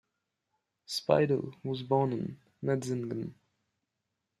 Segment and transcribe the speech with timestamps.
[0.87, 3.35] Speidel was born in Metzingen.